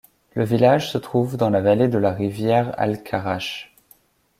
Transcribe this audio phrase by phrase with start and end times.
[0.33, 3.75] Le village se trouve dans la vallée de la rivière Alcarrache.